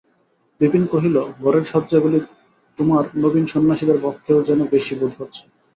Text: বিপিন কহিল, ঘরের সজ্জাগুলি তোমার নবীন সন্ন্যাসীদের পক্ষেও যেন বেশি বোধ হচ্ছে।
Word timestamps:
বিপিন 0.61 0.83
কহিল, 0.91 1.15
ঘরের 1.39 1.63
সজ্জাগুলি 1.63 2.19
তোমার 2.79 3.03
নবীন 3.17 3.45
সন্ন্যাসীদের 3.47 3.97
পক্ষেও 4.03 4.39
যেন 4.47 4.59
বেশি 4.73 4.93
বোধ 4.99 5.13
হচ্ছে। 5.19 5.43